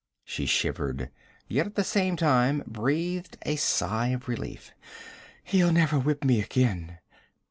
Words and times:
She 0.25 0.47
shivered, 0.47 1.11
yet 1.47 1.67
at 1.67 1.75
the 1.75 1.83
same 1.83 2.15
time 2.15 2.63
breathed 2.65 3.37
a 3.43 3.55
sigh 3.55 4.07
of 4.07 4.27
relief. 4.27 4.71
'He'll 5.43 5.71
never 5.71 5.99
whip 5.99 6.23
me 6.23 6.41
again.' 6.41 6.97